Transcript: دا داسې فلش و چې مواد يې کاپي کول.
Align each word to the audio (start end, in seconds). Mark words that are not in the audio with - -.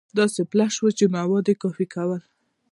دا 0.03 0.07
داسې 0.19 0.41
فلش 0.51 0.73
و 0.79 0.87
چې 0.97 1.05
مواد 1.15 1.45
يې 1.49 1.55
کاپي 1.61 1.85
کول. 1.93 2.21